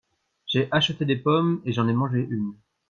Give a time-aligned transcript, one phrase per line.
[0.47, 2.55] J’ai acheté des pommes et j’en ai mangé une.